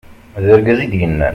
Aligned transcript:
d 0.43 0.47
argaz 0.53 0.79
i 0.83 0.87
d-yennan 0.91 1.29